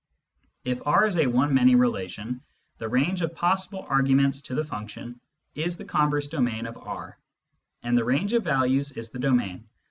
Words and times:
If 0.65 0.81
R 0.87 1.05
is 1.05 1.19
a 1.19 1.27
one 1.27 1.53
many 1.53 1.75
relation, 1.75 2.41
the 2.79 2.89
range 2.89 3.21
of 3.21 3.35
possible 3.35 3.85
arguments 3.87 4.41
to 4.41 4.55
the 4.55 4.63
function 4.63 5.19
is 5.53 5.77
the 5.77 5.85
converse 5.85 6.25
domain 6.25 6.65
of 6.65 6.75
R, 6.75 7.19
and 7.83 7.95
the 7.95 8.03
range 8.03 8.33
of 8.33 8.43
values 8.43 8.91
is 8.93 9.11
the 9.11 9.19
domain. 9.19 9.67